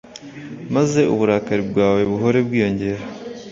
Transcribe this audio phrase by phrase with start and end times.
[0.75, 3.03] maze uburakari bwawe buhore bwiyongera